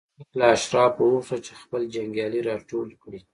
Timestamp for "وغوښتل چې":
1.05-1.53